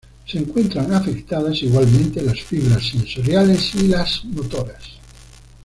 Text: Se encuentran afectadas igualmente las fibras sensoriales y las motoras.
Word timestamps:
Se 0.25 0.39
encuentran 0.39 0.91
afectadas 0.95 1.61
igualmente 1.61 2.23
las 2.23 2.41
fibras 2.41 2.89
sensoriales 2.89 3.75
y 3.75 3.87
las 3.89 4.25
motoras. 4.25 4.81